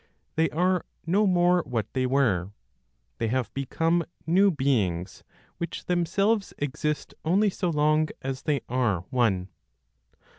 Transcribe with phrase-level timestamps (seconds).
[0.35, 2.53] They are no more what they were,
[3.19, 5.23] they have become new beings,
[5.59, 9.49] which themselves exist only so long as they are one.